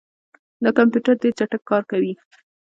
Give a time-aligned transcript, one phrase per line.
[0.63, 2.13] دا کمپیوټر ډېر چټک کار کوي.